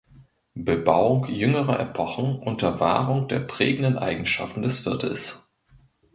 [0.55, 5.47] Bebauung jüngerer Epochen unter Wahrung der prägenden Eigenschaften des Viertels.